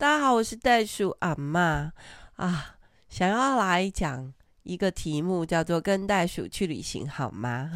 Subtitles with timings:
[0.00, 1.90] 大家好，我是袋鼠阿嬷
[2.36, 2.78] 啊，
[3.10, 7.70] 想要来讲一个题目，叫做“跟袋鼠去旅行好吗？”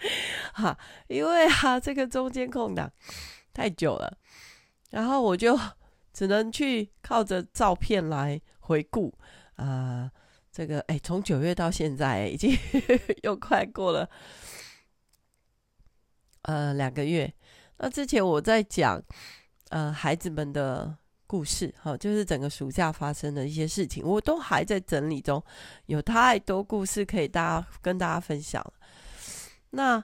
[0.54, 2.90] 哈，因为啊，这个中间空档
[3.52, 4.16] 太久了，
[4.88, 5.60] 然后我就
[6.14, 9.12] 只能去靠着照片来回顾
[9.56, 10.10] 啊。
[10.50, 12.56] 这个哎，从九月到现在，已经
[13.22, 14.08] 又快过了
[16.40, 17.30] 呃两个月。
[17.76, 19.02] 那之前我在讲
[19.68, 20.96] 呃孩子们的。
[21.34, 25.42] 故事哈，就是整个暑假发生的一些事情，我都还在整理中，
[25.86, 28.64] 有太多故事可以大家跟大家分享。
[29.70, 30.00] 那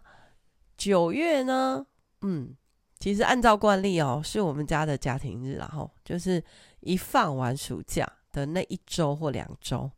[0.77, 1.86] 九月呢，
[2.22, 2.52] 嗯，
[2.98, 6.42] 其实按照惯例哦，是我们家的家庭日，然后就是
[6.80, 9.88] 一放完暑假的那一周或两周，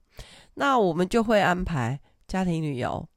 [0.52, 3.08] 那我们就会安排家庭旅游。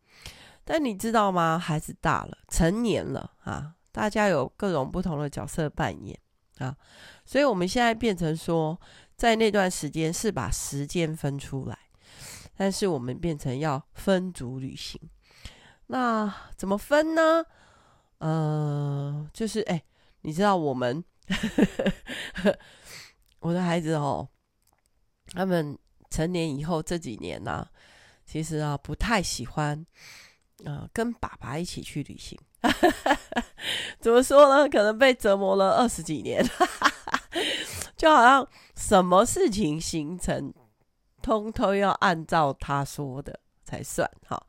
[0.64, 1.60] 但你知道吗？
[1.60, 6.18] 孩子大了，成年了啊，大家有各种不同的角色扮演
[6.60, 6.76] 啊。
[7.26, 8.80] 所以我们现在变成说，
[9.16, 11.78] 在那段时间是把时间分出来，
[12.56, 15.00] 但是我们变成要分组旅行。
[15.88, 17.46] 那怎么分呢？
[18.20, 19.84] 呃，就是哎，
[20.22, 21.04] 你知道我们
[23.40, 24.28] 我的孩子哦，
[25.34, 25.78] 他们
[26.10, 27.72] 成年以后这几年呢、啊，
[28.26, 29.86] 其实啊不太喜欢
[30.64, 32.40] 呃跟爸爸一起去旅行。
[34.00, 34.70] 怎么说呢？
[34.70, 36.44] 可能被折磨了二十几年。
[37.98, 40.54] 就好像什么事情形成，
[41.22, 44.42] 通通要按照他说的才算哈。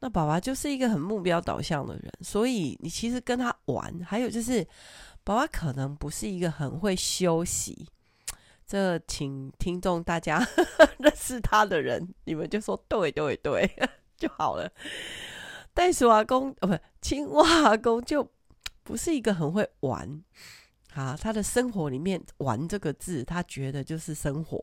[0.00, 4.66] 那爸爸就是一个很目标导向的人，所以你其实跟他玩，还有就是
[5.22, 7.86] 爸爸可能不是一个很会休息。
[8.66, 10.44] 这请听众大家
[10.98, 13.70] 认识他的人，你们就说对对对
[14.16, 14.68] 就好了。
[15.74, 18.28] 袋鼠阿公哦，不，青蛙阿公就
[18.82, 20.22] 不是一个很会玩。
[20.94, 24.60] 啊，他的生活里面“玩”这个字，他觉得就是生活。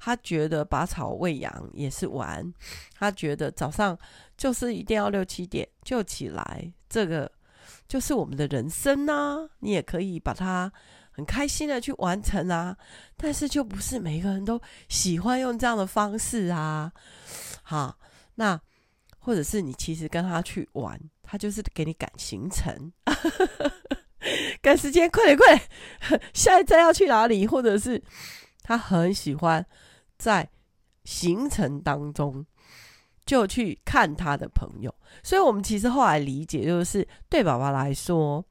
[0.00, 2.52] 他觉得拔草喂羊也是玩。
[2.98, 3.96] 他觉得早上
[4.36, 7.30] 就是一定要六七点就起来，这个
[7.86, 9.48] 就是我们的人生啊。
[9.60, 10.72] 你也可以把它
[11.12, 12.76] 很开心的去完成啊，
[13.16, 16.90] 但是就不是每个人都喜欢用这样的方式啊。
[17.62, 17.96] 好，
[18.34, 18.60] 那
[19.24, 22.92] 或者是你其实跟他去玩，他就是给你赶行程。
[24.60, 26.20] 赶时间，快点，快点！
[26.34, 27.46] 下一站要去哪里？
[27.46, 28.02] 或者是
[28.62, 29.64] 他很喜欢
[30.18, 30.48] 在
[31.04, 32.44] 行程当中
[33.26, 38.44] 就去看他的朋友，所以我们其实后来理解，就是对爸爸来说，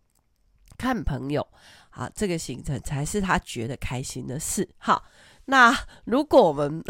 [0.78, 1.48] 看朋友
[1.92, 4.68] 啊，这个行程才是他觉得开心的事。
[4.78, 5.04] 好，
[5.46, 6.84] 那如果我们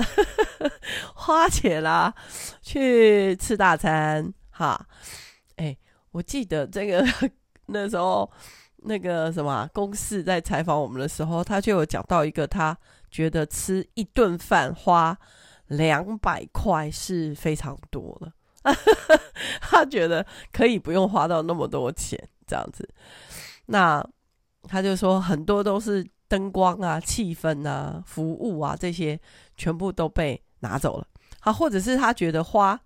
[1.15, 2.13] 花钱啦，
[2.61, 4.85] 去吃大餐，哈，
[5.57, 5.77] 哎，
[6.11, 7.05] 我记得这个
[7.67, 8.29] 那时候。
[8.85, 12.77] 那个什么公司在采访我们的时候，他就有讲到一个，他
[13.09, 15.17] 觉得吃一顿饭花
[15.67, 18.33] 两百块是非常多了，
[19.61, 22.85] 他觉得可以不用花到那么多钱这样子。
[23.67, 24.05] 那
[24.63, 29.19] 他就说很多都是灯光啊、气氛啊、服务啊这些
[29.55, 31.07] 全部都被拿走了，
[31.39, 32.79] 好，或者是他觉得花。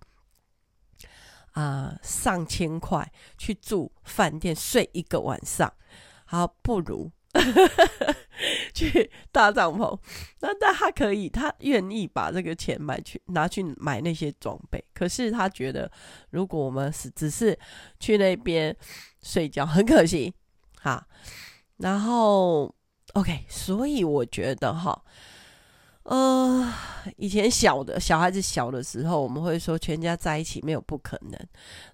[1.53, 5.73] 啊、上千块去住饭店睡一个晚上，
[6.25, 7.11] 好，不如
[8.75, 9.99] 去搭帐篷。
[10.41, 14.83] 那但他可以，他愿意把这个钱买去拿去买那些装备。
[14.93, 15.91] 可是他觉得，
[16.29, 17.57] 如果我们是只是
[17.99, 18.75] 去那边
[19.23, 20.31] 睡觉，很可惜。
[20.79, 21.07] 哈，
[21.77, 22.71] 然后
[23.13, 25.01] OK，所以我觉得哈。
[26.03, 26.73] 呃，
[27.17, 31.37] 以前小的小孩子小的时候，我们会说全家在一起没有不可能。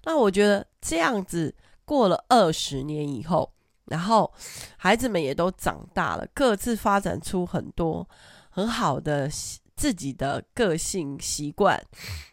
[0.04, 1.52] 那我觉得这样子
[1.84, 3.52] 过了二十年以后，
[3.86, 4.32] 然后
[4.76, 8.08] 孩子们也都长大了，各自发展出很多
[8.50, 9.28] 很好的
[9.74, 11.82] 自己的个性习惯。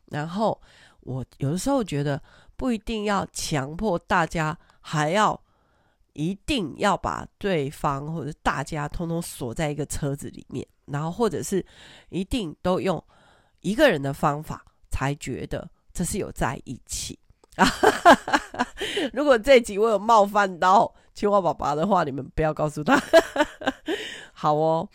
[0.05, 0.61] 然后
[0.99, 2.21] 我有的时候觉得
[2.55, 5.41] 不一定要强迫大家，还要
[6.13, 10.65] 一定要把对方或者大家通通锁在一个车子里面。
[10.85, 11.65] 然后，或者是
[12.09, 13.01] 一定都用
[13.61, 17.17] 一个人的方法才觉得这是有在一起！
[19.13, 23.01] 如果这集我有冒犯到青蛙爸爸的话，你们不要告诉他。
[24.33, 24.89] 好哦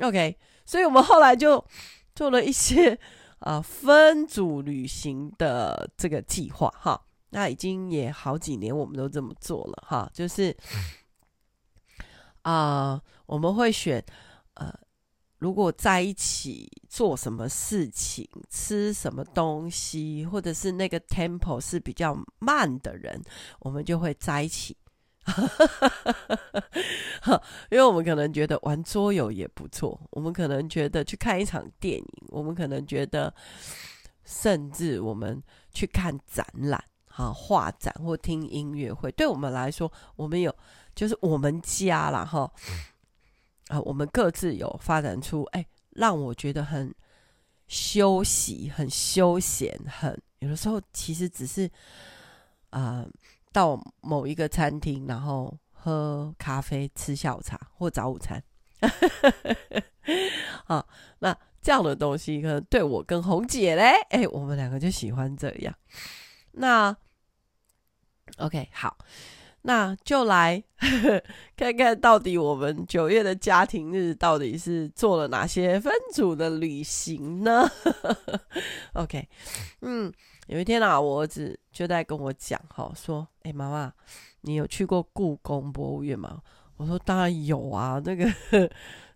[0.00, 0.38] ，OK。
[0.64, 1.64] 所以我们后来就
[2.14, 2.96] 做了一些、
[3.40, 7.00] 呃、分组旅行的这个计划哈。
[7.30, 10.10] 那已经也好几年，我们都这么做了哈。
[10.12, 10.54] 就是
[12.42, 14.04] 啊、呃，我们会选
[14.54, 14.72] 呃。
[15.38, 23.22] 如果在一起做什么事情、吃什么东西，或者是那个 tempo 是比较慢的人，
[23.60, 24.76] 我们就会在一起
[27.70, 33.34] 因为我们可能觉得玩桌游也不错，我们可能觉得去看一场电影，我们可能觉得，
[34.26, 35.42] 甚至我们
[35.72, 36.84] 去看展览，
[37.20, 40.54] 啊，画展或听音乐会，对我们来说，我们有
[40.94, 42.50] 就是我们家啦，哈，
[43.68, 46.94] 啊，我们各自有发展出，哎，让我觉得很
[47.66, 51.70] 休息、很休闲、很有的时候其实只是
[52.70, 53.06] 啊。
[53.52, 58.40] 到某一个餐厅，然后喝咖啡、吃下午茶或早午餐，
[60.66, 60.86] 啊，
[61.18, 65.74] 那这样的东西可能对我跟红姐嘞，哎，我们两个就喜欢这样。
[66.52, 66.96] 那
[68.40, 68.96] OK，好，
[69.62, 70.62] 那就来
[71.56, 77.68] 看看到底我们九月的家庭日到底是做了哪些分组的旅行呢
[78.94, 79.28] ？OK，
[79.82, 80.12] 嗯。
[80.46, 83.92] 有一天啊，我儿子就在跟我讲，哈，说：“哎，妈妈，
[84.40, 86.42] 你有去过故宫博物院吗？”
[86.76, 88.28] 我说：“当然有啊，那个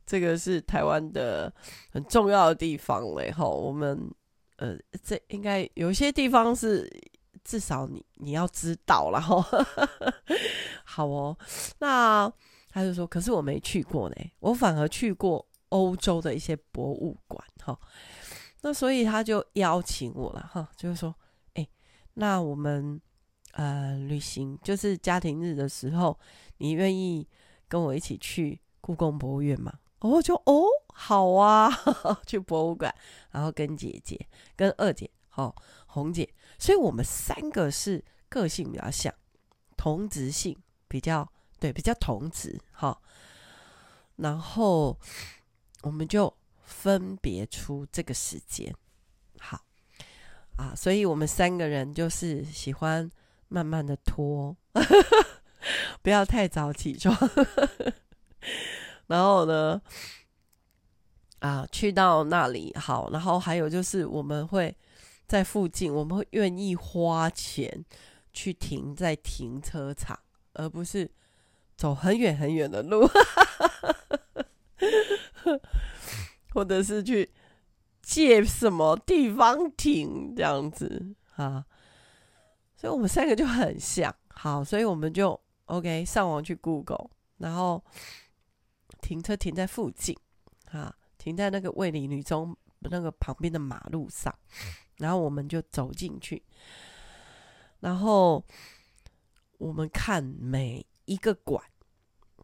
[0.07, 1.53] 这个是台湾的
[1.91, 3.45] 很重要的地方嘞，哈。
[3.49, 4.09] 我们
[4.59, 6.89] 呃，这应该有些地方是
[7.45, 9.47] 至少你你要知道了，哈。
[10.85, 11.37] 好哦，
[11.79, 12.33] 那
[12.71, 17.79] 他就说，可是我没去过呢，我反而去过欧洲的一些博物馆，哈。
[18.63, 21.15] 那所以他就邀请我了，哈，就是说。”
[22.17, 23.01] 那我们
[23.55, 26.17] 呃旅行就是家庭日的时候，
[26.59, 27.27] 你愿意
[27.67, 29.73] 跟我一起去故宫博物院吗？
[29.99, 31.69] 哦，就哦好啊，
[32.25, 32.95] 去博物馆，
[33.33, 35.55] 然后跟姐姐、跟二姐、好、哦、
[35.87, 39.13] 红姐，所以我们三个是个性比较像，
[39.77, 40.57] 同质性
[40.89, 43.01] 比较对，比较同质哈、
[44.17, 44.99] 然后
[45.83, 48.75] 我们就分别出这个时间。
[49.39, 49.61] 好
[50.57, 53.11] 啊，所以我们三个人就是喜欢
[53.49, 54.57] 慢慢的拖，
[56.03, 57.17] 不要太早起床。
[59.07, 59.81] 然后呢，
[61.41, 64.75] 啊，去到那里好，然后还有就是我们会
[65.27, 67.85] 在附近，我们会愿意花钱
[68.33, 70.19] 去停在停车场，
[70.55, 71.11] 而不是
[71.77, 73.09] 走很远很远的路，
[76.53, 77.31] 或者是去。
[78.07, 81.65] 借什么地方停这样子啊？
[82.77, 87.83] 所以我们三个就很像，好，所以我们就 OK 上网去 Google，然后
[89.01, 90.15] 停车停在附近
[90.71, 94.39] 啊，停在那个卫理女中那个旁边的马路上，
[94.99, 96.43] 然后我们就走进去，
[97.81, 98.45] 然后
[99.59, 101.63] 我们看每一个馆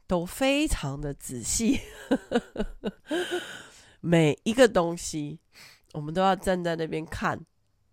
[0.06, 1.81] 都非常的仔细。
[4.02, 5.38] 每一个东西，
[5.93, 7.38] 我们都要站在那边看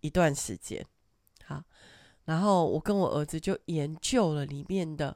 [0.00, 0.82] 一段时间，
[1.44, 1.62] 好，
[2.24, 5.14] 然后我跟我儿子就研究了里面的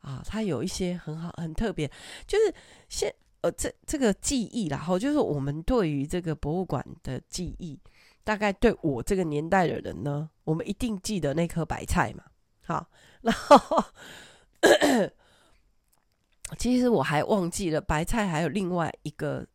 [0.00, 1.90] 啊，它有一些很好、很特别，
[2.26, 2.54] 就是
[2.90, 7.80] 现呃这这个记忆啦，然后就是我们对于这个博物馆的记忆，
[8.28, 12.24] 大概对我这个年代的人呢，我们一定记得那颗白菜嘛，
[12.62, 12.86] 好，
[13.22, 13.82] 然后
[16.58, 19.46] 其实我还忘记了白菜还有另外一个。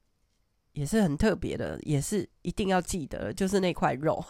[0.73, 4.25] 也是很特别的，也是一定要记得，就是那块肉，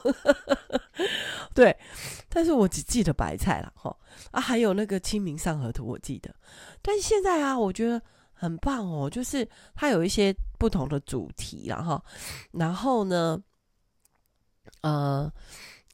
[1.55, 1.73] 对。
[2.27, 3.95] 但是我只记得白菜了哈
[4.31, 6.35] 啊，还有那个《清明上河图》，我记得。
[6.81, 8.01] 但是现在啊，我觉得
[8.33, 12.03] 很棒哦，就是它有一些不同的主题了哈。
[12.51, 13.41] 然后呢，
[14.81, 15.31] 呃，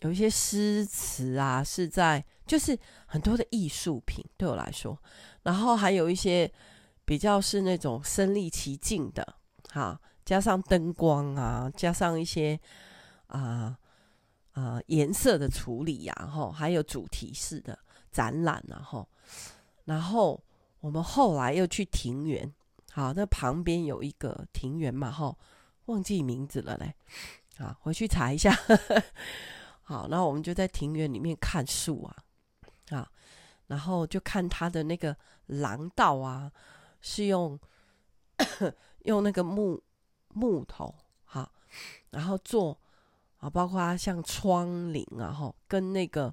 [0.01, 4.97] 有一些诗词啊，是在就是很多的艺术品对我来说，
[5.43, 6.51] 然后还有一些
[7.05, 9.35] 比较是那种身临其境的，
[9.69, 9.99] 哈。
[10.25, 12.59] 加上灯光啊，加上一些
[13.25, 13.75] 啊
[14.51, 17.79] 啊颜色的处理呀，哈，还有主题式的
[18.11, 19.09] 展览，然后，
[19.85, 20.39] 然后
[20.81, 22.53] 我们后来又去庭园，
[22.91, 25.35] 好，那旁边有一个庭园嘛，哈，
[25.85, 26.93] 忘记名字了嘞，
[27.59, 28.51] 啊，回去查一下，
[29.83, 32.15] 好，然后我们就在庭园里面看树啊，
[32.89, 33.11] 啊，
[33.67, 36.51] 然后就看他的那个廊道啊，
[37.01, 37.59] 是用
[39.05, 39.81] 用那个木。
[40.31, 40.93] 木头
[41.25, 41.51] 好，
[42.11, 42.79] 然后做
[43.39, 46.31] 啊，包括像窗棂啊，哈，跟那个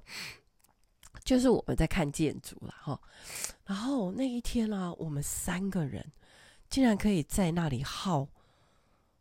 [1.23, 3.01] 就是我们在看建筑了哈。
[3.65, 6.11] 然后那一天呢、啊，我们三个人
[6.69, 8.27] 竟然可以在那里耗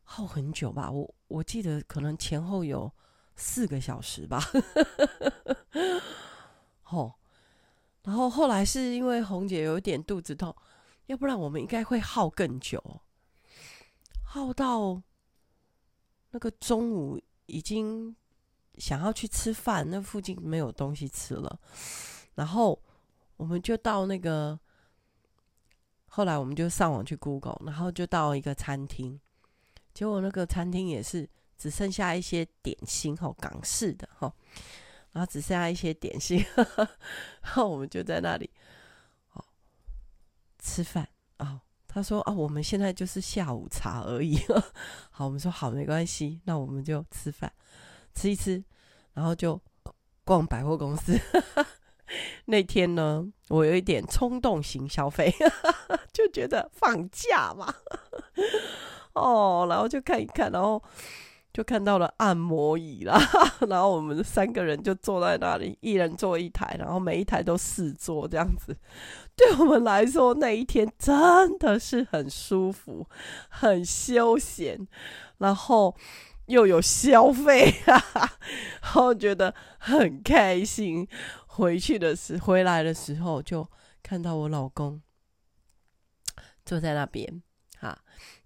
[0.05, 0.91] 耗很久吧？
[0.91, 2.90] 我我记得可能前后有
[3.35, 4.42] 四个小时吧。
[6.85, 7.14] 哦，
[8.04, 10.54] 然后后来是因为红姐有一点肚子痛，
[11.06, 13.02] 要不然我们应该会耗更久。
[14.23, 15.02] 耗到
[16.30, 18.14] 那个中午，已经
[18.78, 21.59] 想要去吃饭，那附近没有东西吃了，
[22.35, 22.80] 然后
[23.37, 24.59] 我们就到那个
[26.09, 29.18] 后来我们就上网去 Google，然后就到一个餐厅，
[29.97, 31.26] 结果那个餐厅也是
[31.57, 34.31] 只剩下一些点心，吼，港式的，吼，
[35.12, 36.45] 然后只剩下一些点心，
[37.41, 38.50] 然后我们就在那里，
[39.33, 39.43] 哦，
[40.59, 41.62] 吃饭啊。
[41.88, 44.38] 他说啊，我们现在就是下午茶而已。
[45.11, 47.50] 好，我们说好，没关系，那我们就吃饭，
[48.15, 48.62] 吃一吃，
[49.15, 49.59] 然后就
[50.26, 51.19] 逛百货公司。
[52.45, 55.35] 那天呢，我有一点冲动型消费，
[56.12, 57.75] 就觉得放假嘛，
[59.16, 60.82] 哦，然后就看一看，然后
[61.52, 63.18] 就看到了按摩椅啦，
[63.68, 68.76] 然后我们三个人就坐在那里，一人坐一台，然后每一台都四座这样子。
[69.35, 73.08] 对我们来说，那一天真的是很舒服、
[73.49, 74.87] 很休闲，
[75.38, 75.96] 然后
[76.46, 78.32] 又有消费，哈哈，
[78.82, 81.08] 然后觉得很开心。
[81.46, 83.66] 回去的时，回来的时候就
[84.02, 85.00] 看到我老公
[86.66, 87.42] 坐在那边，
[87.80, 87.99] 哈，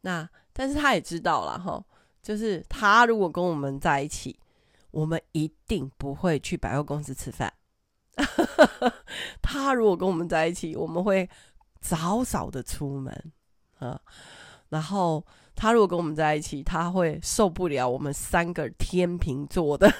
[0.03, 1.83] 那但是他也知道了哈，
[2.23, 4.39] 就是他如果跟我们在一起，
[4.91, 7.53] 我们一定不会去百货公司吃饭。
[9.41, 11.29] 他如果跟我们在一起，我们会
[11.81, 13.33] 早早的出门，
[13.79, 14.01] 啊，
[14.69, 19.91] 然后他如果跟我们在一起，他会受不了我们三个天秤座的，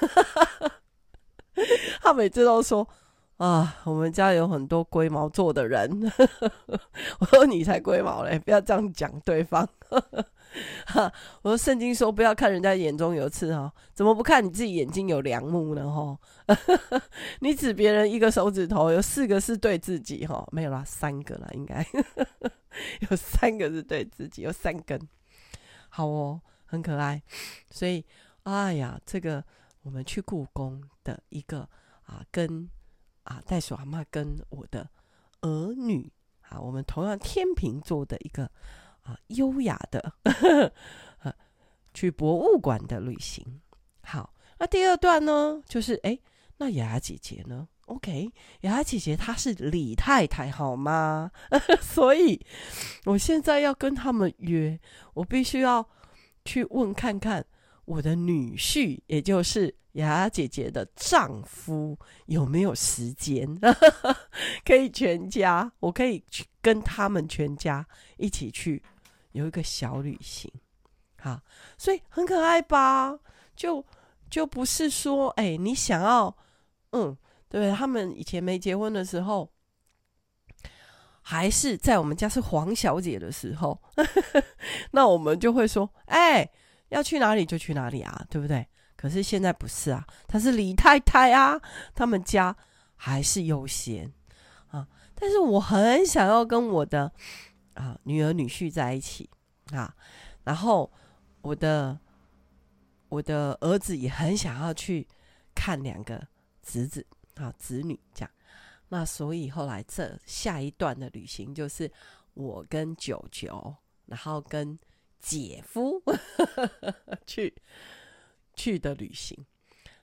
[2.01, 2.87] 他每次都说。
[3.41, 5.89] 啊，我们家有很多龟毛座的人。
[7.17, 9.67] 我说你才龟毛嘞，不要这样讲对方。
[11.41, 15.91] 我说圣经说不要看人家眼中有刺哈，怎么不看你自己眼睛有梁木呢？
[15.91, 16.15] 哈，
[17.41, 21.83] 你指别人一个手指头，有四个是对自己哈，没有啦，三个啦，应该
[23.09, 25.01] 有三个是对自己，有三根。
[25.89, 27.19] 好哦，很可爱。
[27.71, 28.05] 所以，
[28.43, 29.43] 哎呀，这个
[29.81, 31.67] 我们去故宫的一个
[32.05, 32.69] 啊，跟。
[33.23, 34.89] 啊，袋鼠阿嬷跟我的
[35.41, 36.11] 儿女
[36.49, 38.45] 啊，我们同样天秤座的一个
[39.03, 40.73] 啊优雅的呵
[41.19, 41.35] 呵
[41.93, 43.61] 去博物馆的旅行。
[44.03, 46.17] 好，那第二段呢，就是哎，
[46.57, 51.31] 那雅雅姐姐呢？OK，雅雅姐姐她是李太太，好吗？
[51.79, 52.43] 所以
[53.05, 54.79] 我现在要跟他们约，
[55.13, 55.87] 我必须要
[56.43, 57.45] 去问看看
[57.85, 59.75] 我的女婿，也就是。
[59.93, 63.47] 雅雅姐姐的丈夫有没有时间？
[64.65, 67.85] 可以全家，我可以去跟他们全家
[68.17, 68.81] 一起去
[69.33, 70.51] 有一个小旅行，
[71.19, 71.41] 好，
[71.77, 73.19] 所以很可爱吧？
[73.55, 73.85] 就
[74.29, 76.35] 就不是说，哎、你想要，
[76.91, 77.17] 嗯，
[77.49, 79.51] 对，他们以前没结婚的时候，
[81.21, 83.81] 还是在我们家是黄小姐的时候，
[84.91, 86.49] 那我们就会说，哎、
[86.89, 88.65] 要去哪里就去哪里啊，对不对？
[89.01, 91.59] 可是现在不是啊，他是李太太啊，
[91.95, 92.55] 他们家
[92.95, 94.13] 还是优先
[94.69, 94.87] 啊。
[95.15, 97.11] 但是我很想要跟我的
[97.73, 99.27] 啊女儿女婿在一起
[99.71, 99.95] 啊，
[100.43, 100.91] 然后
[101.41, 101.99] 我的
[103.09, 105.07] 我的儿子也很想要去
[105.55, 106.27] 看两个
[106.61, 107.03] 侄子
[107.33, 108.29] 啊子女这样。
[108.89, 111.91] 那所以后来这下一段的旅行就是
[112.35, 114.77] 我跟九九，然后跟
[115.19, 115.99] 姐夫
[117.25, 117.51] 去。
[118.61, 119.35] 去的旅行，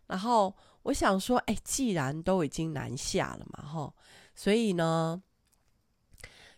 [0.08, 3.94] 然后我想说，哎，既然都已经南下了嘛，吼，
[4.34, 5.22] 所以呢，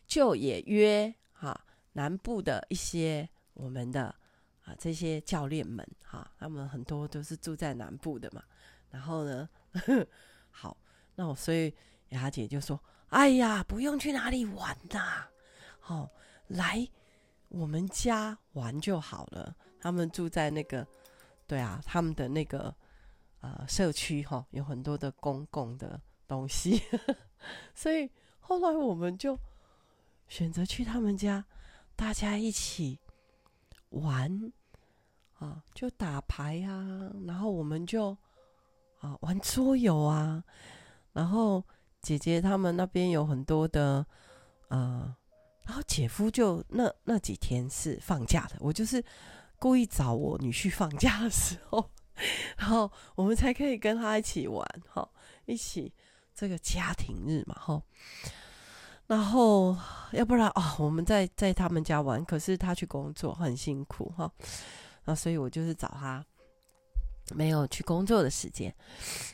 [0.06, 4.04] 就也约哈南部的一些我们的
[4.64, 8.42] 啊这些教练们哈，他们很多都是住在南部的嘛，
[8.90, 10.06] 然后呢，呵
[10.50, 10.74] 好，
[11.16, 11.74] 那我所以
[12.10, 12.80] 雅姐就说，
[13.10, 15.28] 哎呀，不用去哪里玩呐，
[15.78, 16.08] 好，
[16.46, 16.88] 来
[17.48, 19.54] 我们家玩就好了。
[19.82, 20.86] 他们住在那个。
[21.50, 22.72] 对啊，他们的那个
[23.40, 26.80] 呃社区哈，有很多的公共的东西，
[27.74, 29.36] 所以后来我们就
[30.28, 31.44] 选择去他们家，
[31.96, 33.00] 大家一起
[33.88, 34.52] 玩
[35.40, 38.16] 啊，就打牌啊，然后我们就
[39.00, 40.44] 啊玩桌游啊，
[41.12, 41.64] 然后
[42.00, 44.06] 姐姐他们那边有很多的
[44.68, 45.12] 呃，
[45.64, 49.04] 然后姐夫就那那几天是放假的，我就是。
[49.60, 51.90] 故意找我女婿放假的时候，
[52.56, 55.06] 然后我们才可以跟他一起玩，哈，
[55.44, 55.92] 一起
[56.34, 57.82] 这个家庭日嘛，哈。
[59.06, 59.76] 然后
[60.12, 64.32] 要不然哦，我们在在他们家玩，可是他去工作很辛苦，哈。
[65.04, 66.24] 那所以我就是找他
[67.34, 68.74] 没有去工作的时间。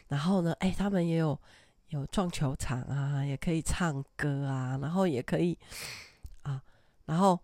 [0.08, 1.40] 然后呢，哎，他们也有
[1.90, 5.56] 有撞球场啊，也可以唱歌啊，然后也可以
[6.42, 6.60] 啊，
[7.04, 7.38] 然后。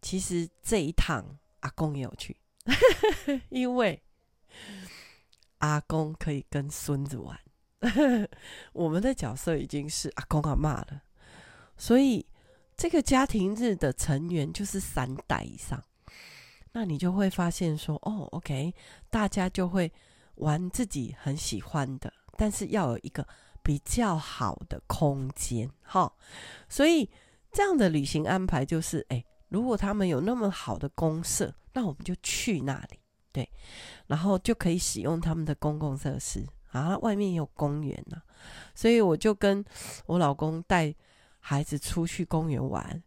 [0.00, 1.24] 其实这一趟
[1.60, 2.36] 阿公也有去，
[3.50, 4.02] 因为
[5.58, 7.38] 阿公可以跟孙子玩。
[8.72, 11.02] 我们的角色已经是阿公阿嬷了，
[11.76, 12.26] 所以
[12.76, 15.82] 这个家庭日的成员就是三代以上，
[16.72, 18.74] 那你就会发现说，哦，OK，
[19.10, 19.92] 大家就会
[20.36, 23.26] 玩自己很喜欢的，但是要有一个
[23.62, 26.12] 比较好的空间，哈。
[26.68, 27.08] 所以
[27.52, 32.98] 这样的旅行安排就是，哎，如果他们有那么好的公社，那我们就去那里，
[33.32, 33.50] 对，
[34.06, 38.22] 然后就可以使用他们的公共设施啊，外面有公园啊，
[38.74, 39.64] 所以我就跟
[40.06, 40.94] 我老公带。
[41.40, 43.02] 孩子出去公园玩，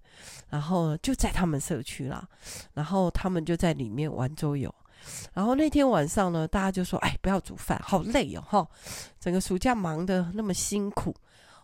[0.50, 2.27] 然后就在他们社区啦，
[2.74, 4.74] 然后他们就在里面玩桌游。
[5.33, 8.41] 然后那天晚上呢，大家就说：“哎，不要煮饭，好累哦！
[8.41, 8.67] 哈，
[9.19, 11.13] 整个暑假忙得那么辛苦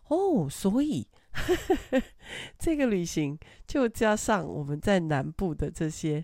[0.10, 1.07] 哦。”所以
[2.58, 6.24] 这个旅行就加上我们在南部的这些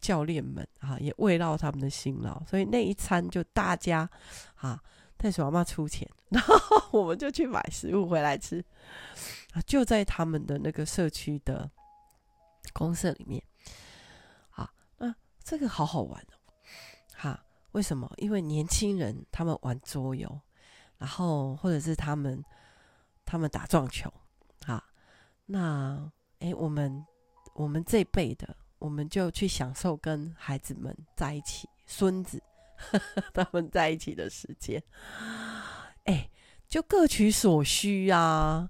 [0.00, 4.08] 教练们啊，也慰劳他们的辛劳，所以那一餐就大家
[4.56, 4.82] 啊，
[5.16, 8.62] 袋鼠妈妈出钱， 然后我们就去买食物回来吃
[9.52, 9.60] 啊。
[9.62, 11.70] 就在他们的那个社区的
[12.72, 13.42] 公社里面，
[14.50, 16.36] 啊，那这个好好玩哦，
[17.14, 18.10] 哈，为什么？
[18.18, 20.40] 因为年轻人他们玩桌游，
[20.98, 22.44] 然后或者是他们
[23.30, 24.12] 他们打撞球，
[24.66, 24.84] 啊，
[25.46, 26.10] 那
[26.40, 27.06] 诶，我们
[27.54, 32.42] 我们这辈的，我们就去享受跟孩子们在一起，孙子
[32.74, 34.82] 呵呵 他们在一起的时间，
[36.06, 36.28] 诶，
[36.68, 38.68] 就各取所需啊。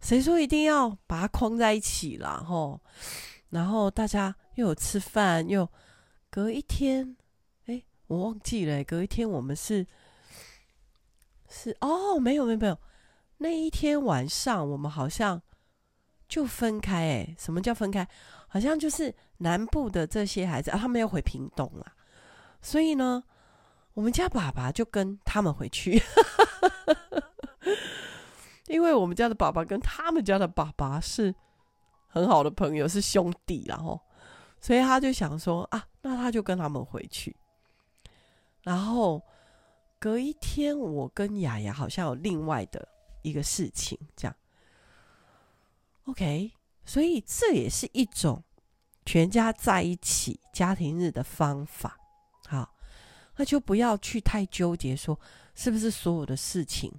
[0.00, 2.40] 谁说一定要把它框在一起啦？
[2.46, 2.80] 吼，
[3.50, 5.68] 然后大家又有吃饭，又
[6.30, 7.16] 隔一天，
[7.66, 9.84] 哎，我忘记了，隔一天我们是
[11.48, 12.78] 是哦，没有没有没有，
[13.38, 15.40] 那一天晚上我们好像
[16.28, 18.06] 就分开，哎，什么叫分开？
[18.48, 21.86] 好像就是南部的这些孩子啊，他们要回屏东了，
[22.60, 23.22] 所以呢，
[23.94, 26.02] 我们家爸爸就跟他们回去。
[28.68, 31.34] 因为我们家的爸爸跟他们家的爸爸是
[32.06, 33.98] 很好的朋友，是兄弟，然后，
[34.60, 37.34] 所以他就想说啊，那他就跟他们回去。
[38.62, 39.22] 然后
[39.98, 42.86] 隔一天，我跟雅雅好像有另外的
[43.28, 44.36] 一个事情，这样。
[46.04, 46.52] OK，
[46.84, 48.42] 所以这也是一种
[49.04, 51.98] 全家在一起家庭日的方法。
[52.46, 52.74] 好，
[53.36, 55.20] 那就不要去太纠结，说
[55.54, 56.92] 是不是所有的事情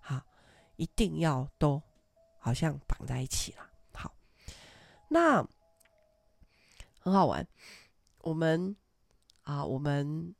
[0.00, 0.22] 好。
[0.76, 1.82] 一定要都
[2.38, 3.70] 好像绑在一起了。
[3.94, 4.14] 好，
[5.08, 5.46] 那
[7.00, 7.46] 很好玩。
[8.20, 8.76] 我们
[9.44, 10.34] 啊，我们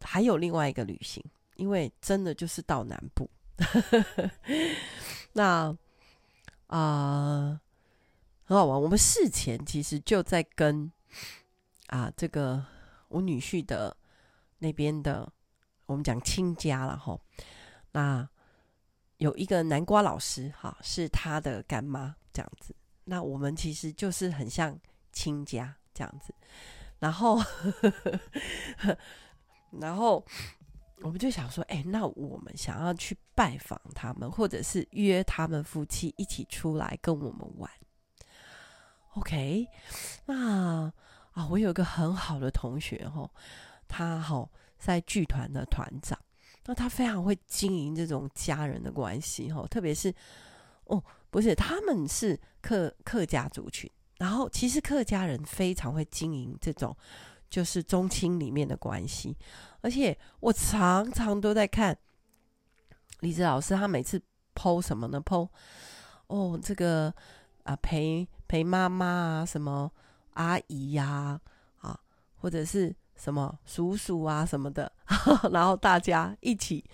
[0.00, 1.24] 还有另外一个旅行，
[1.56, 3.28] 因为真的就是到南部。
[5.32, 5.76] 那
[6.66, 7.60] 啊，
[8.44, 8.80] 很好玩。
[8.82, 10.90] 我们事前其实就在跟
[11.86, 12.64] 啊这个
[13.08, 13.96] 我女婿的
[14.58, 15.32] 那边的，
[15.86, 17.18] 我们讲亲家了哈。
[17.92, 18.28] 那
[19.18, 22.74] 有一个南瓜老师，哈，是他的干妈这样子。
[23.04, 24.76] 那我们其实就是很像
[25.12, 26.34] 亲家这样子。
[26.98, 27.38] 然后，
[29.78, 30.24] 然后
[31.02, 37.70] 我们就想说，哎，那我们想要去拜访他们，或者是约他们夫妻一起出来跟我们玩。
[39.14, 39.66] OK，
[40.26, 40.92] 那
[41.32, 43.30] 啊，我有一个很好的同学，哈，
[43.86, 46.18] 他好在剧团的团长。
[46.66, 50.14] 那他非常会经营这种家人的关系，哈，特别是
[50.84, 56.96] 哦，不是，他们是客客家族群，然后其实客家人非常会经营这种
[57.54, 59.36] 就是宗亲里面的关系，
[59.80, 61.96] 而且我常常都在看
[63.20, 64.20] 李子老师，他每次
[64.56, 65.48] 剖什么呢剖
[66.26, 67.14] 哦，这个
[67.62, 69.88] 啊陪陪妈妈啊，什么
[70.32, 71.40] 阿姨呀
[71.80, 72.00] 啊，
[72.40, 72.92] 或者是。
[73.16, 74.90] 什么叔叔啊什么的，
[75.52, 76.84] 然后大家一起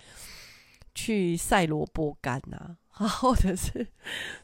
[0.93, 3.87] 去晒萝卜干呐， 或者是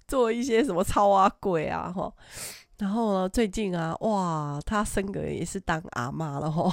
[0.07, 2.11] 做一些什么超啊鬼啊哈。
[2.77, 6.71] 然后呢，最近啊，哇，他升格也是当阿嬷了哈。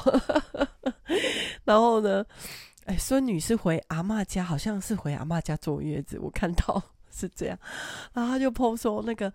[1.64, 2.24] 然后呢，
[2.84, 7.58] 哎，孙女是回阿嬷家，好像是回阿嬷家坐月子，我看到是这样。
[8.12, 9.32] 然后他就剖说那个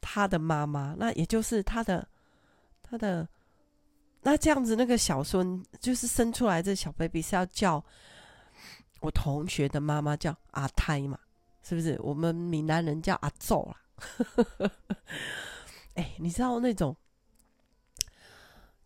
[0.00, 2.06] 他的妈妈，那也就是他的
[2.82, 3.28] 他的。
[4.22, 7.84] 那这样子，那个小孙就是生出来这小 baby 是要叫
[9.00, 11.16] 我同学的妈妈叫阿胎嘛？
[11.62, 11.96] 是不是？
[12.02, 13.76] 我们闽南人叫阿祖啦。
[15.96, 16.96] 哎、你知道那种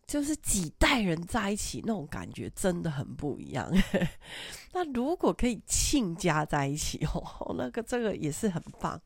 [0.05, 3.71] 就是几代人在一起那种感觉真的很不一样。
[4.73, 8.99] 那如果可以亲家在一起哦，那个这个也是很棒。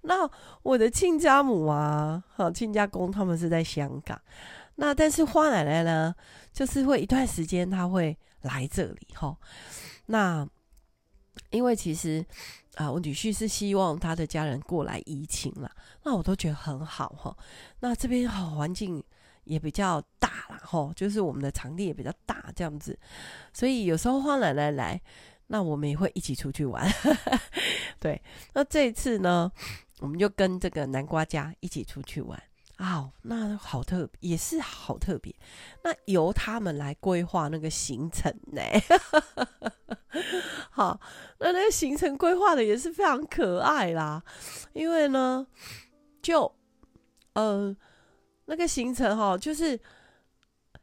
[0.00, 0.28] 那
[0.62, 4.20] 我的亲家母啊，哈，亲家公他们是在香港。
[4.76, 6.14] 那但是花奶奶呢，
[6.52, 9.36] 就是会一段时间她会来这里哈。
[10.06, 10.48] 那
[11.50, 12.24] 因为其实
[12.76, 15.70] 啊，我女婿是希望他的家人过来移情啦，
[16.04, 17.36] 那我都觉得很好哈。
[17.80, 19.02] 那这边好环境
[19.44, 22.98] 也比较大啦哈，就是我们的场地也比较大这样子，
[23.52, 25.00] 所以有时候花奶奶来，
[25.48, 26.90] 那我们也会一起出去玩。
[28.00, 28.20] 对，
[28.54, 29.52] 那这一次呢，
[30.00, 32.42] 我们就跟这个南瓜家一起出去玩。
[32.82, 35.32] 哦，那好特，也是好特别。
[35.84, 38.60] 那由他们来规划那个行程呢？
[40.68, 41.00] 好，
[41.38, 44.20] 那那个行程规划的也是非常可爱啦。
[44.72, 45.46] 因为呢，
[46.20, 46.52] 就
[47.34, 47.74] 呃
[48.46, 49.78] 那个行程哈，就是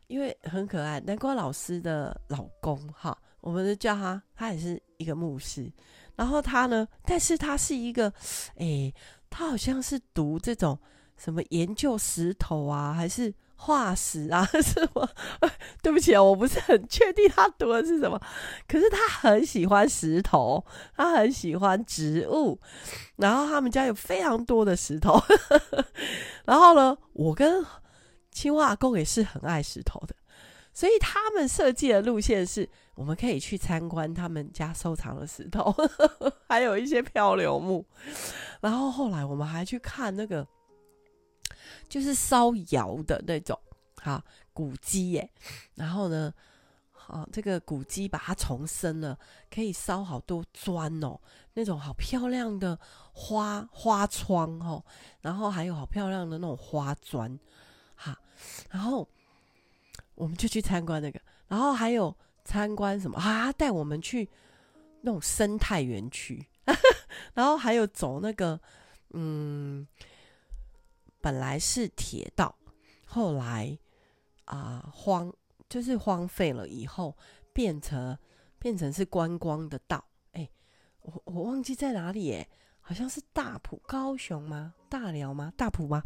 [0.08, 1.02] 因为很可爱。
[1.02, 5.70] 南瓜老师的老公哈，我们就叫他，他也是一个牧师。
[6.16, 8.10] 然后他呢，但是他是一个，
[8.56, 8.94] 哎、
[9.30, 10.80] 他好像是读这种。
[11.22, 14.46] 什么研究石头啊，还是化石啊？
[14.64, 15.08] 什么？
[15.84, 18.18] 对不起啊，我不是很确定他读的是什么。
[18.66, 22.58] 可是他很喜欢石头，他很喜欢植物，
[23.18, 25.22] 然后他们家有非常多的石头。
[26.48, 27.66] 然后呢，我跟
[28.32, 30.16] 青蛙阿公也是很爱石头的，
[30.74, 35.76] 所以他们设计的路线是，我们可以去参观他们家收藏的石头，
[36.48, 37.86] 还有一些漂流木。
[38.62, 40.48] 然后后来我们还去看那个。
[41.88, 43.60] 就是烧窑的那种，
[43.96, 45.30] 哈，古鸡耶。
[45.76, 46.34] 然后呢，
[46.92, 49.18] 好，这个古鸡把它重生了，
[49.50, 51.20] 可以烧好多砖哦，
[51.54, 52.78] 那种好漂亮的
[53.14, 54.84] 花花窗哦，
[55.22, 57.40] 然后还有好漂亮的那种花砖，
[57.96, 58.18] 哈。
[58.70, 59.08] 然后
[60.16, 63.52] 我们就去参观那个，然后还有参观什么啊？
[63.54, 64.30] 带我们去
[65.02, 66.46] 那种生态园区，
[67.34, 68.60] 然后还有走那个，
[69.12, 69.88] 嗯。
[71.22, 72.56] 本来是铁道，
[73.06, 73.78] 后来
[74.46, 75.32] 啊、荒
[75.68, 77.16] 就是荒废了以后，
[77.54, 78.18] 变成
[78.58, 80.04] 变成是观光的道。
[80.34, 80.50] 哎、
[81.02, 82.50] 我我忘记在哪里耶，
[82.82, 84.74] 好像是大埔、高雄吗？
[84.90, 85.54] 大寮吗？
[85.56, 86.02] 大埔吗？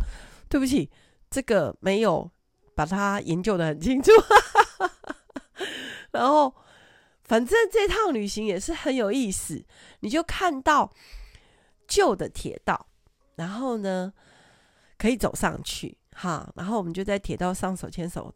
[0.50, 0.90] 对不起，
[1.30, 2.30] 这个没有
[2.76, 4.12] 把它研究得很清楚。
[6.12, 6.54] 然后，
[7.24, 9.66] 反正这趟旅行也是很有意思，
[10.02, 10.94] 你就看到
[11.88, 12.88] 旧的铁道，
[13.36, 14.14] 然后呢，
[15.04, 18.34] 可以走上去，哈，然后我们就在铁道上手牵手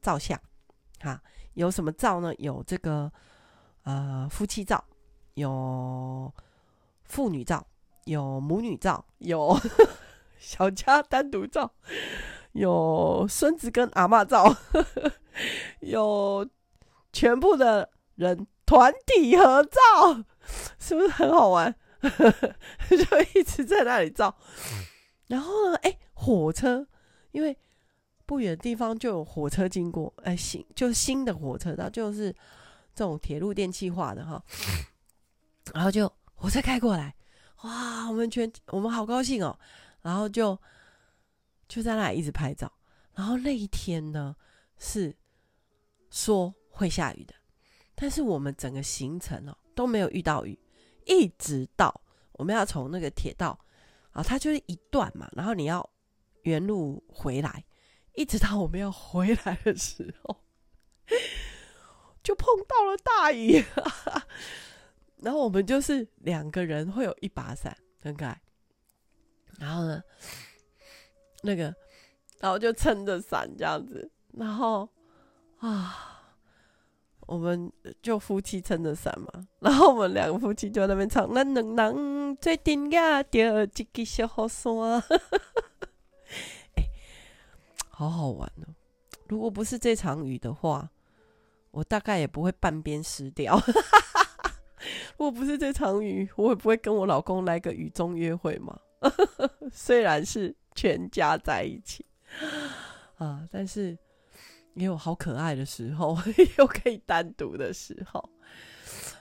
[0.00, 0.40] 照相，
[0.98, 2.34] 哈，有什么照呢？
[2.36, 3.12] 有这个
[3.82, 4.82] 呃夫妻照，
[5.34, 6.32] 有
[7.04, 7.66] 妇女照，
[8.06, 9.54] 有母女照，有
[10.40, 11.70] 小家单独照，
[12.52, 14.56] 有孙子跟阿妈照，
[15.80, 16.48] 有
[17.12, 20.24] 全部的人团体合照，
[20.78, 21.76] 是不是很好玩？
[22.88, 24.34] 就一直在那里照。
[25.30, 25.76] 然后呢？
[25.76, 26.84] 哎，火车，
[27.30, 27.56] 因为
[28.26, 32.32] 不远的地方就有火车经过，哎，新就是新的火车道，就是
[32.92, 34.42] 这种铁路电气化的哈。
[35.72, 37.14] 然后就火车开过来，
[37.62, 39.56] 哇，我们全我们好高兴哦。
[40.02, 40.58] 然后就
[41.68, 42.70] 就在那里一直拍照。
[43.14, 44.34] 然后那一天呢，
[44.78, 45.14] 是
[46.10, 47.34] 说会下雨的，
[47.94, 50.58] 但是我们整个行程哦都没有遇到雨，
[51.06, 52.00] 一直到
[52.32, 53.56] 我们要从那个铁道。
[54.12, 55.88] 啊，它就是一段嘛，然后你要
[56.42, 57.64] 原路回来，
[58.14, 60.44] 一直到我们要回来的时候，
[62.22, 63.64] 就碰到了大雨，
[65.18, 68.40] 然后我们就是两个人会有一把伞，很可爱。
[69.58, 70.02] 然后呢，
[71.42, 71.74] 那个，
[72.40, 74.88] 然后就撑着伞这样子，然后
[75.58, 76.09] 啊。
[77.30, 84.72] 我们就夫妻撑着伞嘛， 然后我们两个夫妻就在那边唱，那两人最顶呀，掉一个小雨伞，
[86.74, 86.82] 哎，
[87.88, 88.74] 好好玩哦！
[89.28, 90.90] 如果不是这场雨的话，
[91.70, 93.56] 我大概也不会半边湿掉。
[95.16, 98.76] 如果不是这场雨，我也不会跟我老公来个雨中约会嘛？
[99.72, 102.04] 虽然是全家在一起
[103.18, 103.96] 啊，但是。
[104.74, 106.16] 也有好可爱的时候，
[106.58, 108.30] 又可以单独的时候，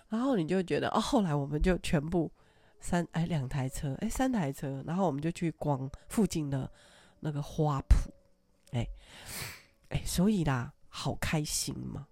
[0.09, 2.31] 然后你就觉得哦，后来我们就全部
[2.79, 6.71] 三哎两台车哎三台车，然后我们就去逛附近的
[7.19, 8.09] 那个花圃，
[8.71, 8.88] 哎
[9.89, 12.07] 哎，所以啦，好开心嘛！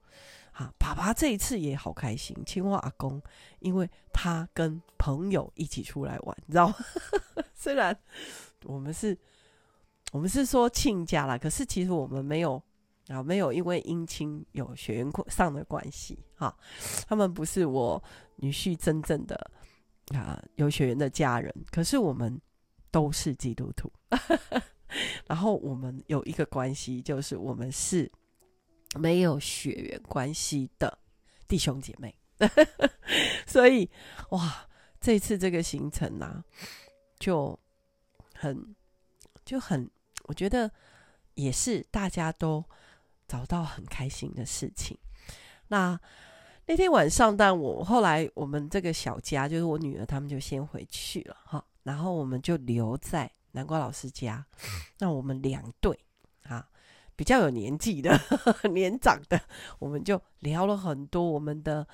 [0.52, 3.22] 啊，爸爸这一次也好开心，青蛙阿公，
[3.60, 6.76] 因为他跟朋友一起出来玩，你知道吗？
[7.54, 7.96] 虽然
[8.64, 9.16] 我们是，
[10.12, 12.62] 我们是说亲家啦，可是其实我们没有。
[13.10, 16.56] 啊，没有因为姻亲有血缘上的关系，哈，
[17.08, 18.02] 他们不是我
[18.38, 19.52] 女婿真正的
[20.10, 22.40] 啊有血缘的家人，可是我们
[22.92, 23.92] 都是基督徒，
[25.26, 28.12] 然后我们有一个关系，就是我们是
[29.00, 30.98] 没有血缘关系的
[31.48, 32.14] 弟兄姐妹，
[33.48, 33.90] 所以
[34.32, 34.68] 哇，
[35.00, 36.44] 这次这个行程啊，
[37.20, 37.58] 就
[38.34, 38.76] 很
[39.46, 39.90] 就很，
[40.24, 40.70] 我觉得
[41.36, 42.64] 也是大家都
[43.28, 44.98] 找到很开心的事情。
[45.68, 46.00] 那
[46.66, 54.46] 那天晚上，但我后来我们这个小家，就是我女儿他们就先回去了哈，然后我们就留在南瓜老师家。
[55.00, 55.98] 那我们两对
[56.44, 56.68] 啊，
[57.16, 58.20] 比较有年纪的、
[58.74, 59.40] 年长的，
[59.80, 61.88] 我们就聊了很多我们的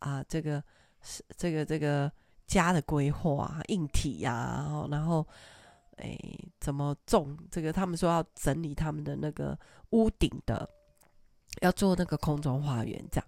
[0.00, 0.62] 啊，这个
[1.02, 2.10] 是这个这个
[2.46, 5.26] 家的规划啊，硬体呀、啊，然后
[5.96, 6.18] 哎
[6.60, 7.72] 怎么种这个？
[7.72, 9.58] 他们说要整理他们的那个
[9.90, 10.68] 屋顶的，
[11.60, 13.26] 要做那个空中花园这样。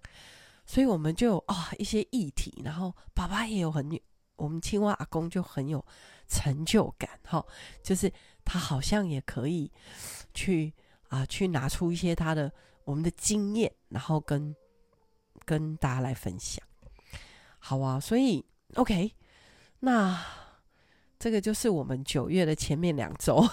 [0.67, 3.89] 所以我们就啊、哦、一些议题，然后爸爸也有很，
[4.37, 5.83] 我们青蛙阿公就很有
[6.29, 7.47] 成就感哈、哦，
[7.83, 8.13] 就是
[8.45, 9.73] 他好像也可以
[10.35, 10.75] 去
[11.09, 12.53] 啊去拿出一些他的
[12.85, 14.55] 我们的经验，然后跟
[15.47, 16.63] 跟大家来分享，
[17.59, 19.15] 好啊，所以 OK，
[19.81, 20.23] 那
[21.19, 23.45] 这个就是我们九月的前面两周，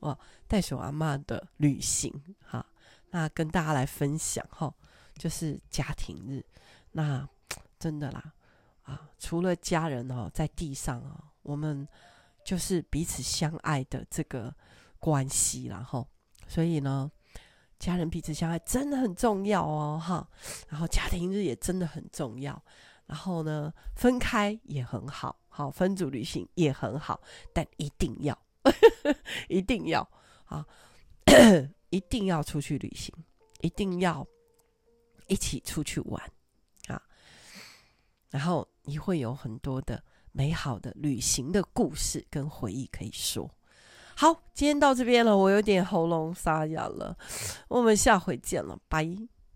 [0.00, 2.64] 哇，袋鼠阿妈的旅行哈，
[3.10, 4.74] 那跟大家来分享哈。
[5.18, 6.44] 就是家庭日，
[6.92, 7.26] 那
[7.78, 8.34] 真的啦，
[8.82, 11.88] 啊，除了家人哦，在地上哦，我们
[12.44, 14.54] 就是彼此相爱的这个
[14.98, 16.06] 关系，然后，
[16.46, 17.10] 所以呢，
[17.78, 20.28] 家人彼此相爱真的很重要哦，哈，
[20.68, 22.62] 然后家庭日也真的很重要，
[23.06, 27.20] 然后呢，分开也很好，好，分组旅行也很好，
[27.52, 28.38] 但一定要，
[29.48, 30.08] 一定要
[30.44, 30.66] 啊，
[31.90, 33.14] 一定要出去旅行，
[33.60, 34.26] 一定要。
[35.28, 36.22] 一起出去玩
[36.86, 37.02] 啊，
[38.30, 43.50] 然后你会有很多的美好的旅行的故事跟回忆可以说。
[44.14, 47.18] 好，今天到这边了，我有点喉咙沙哑了，
[47.66, 49.04] 我们下回见了，拜。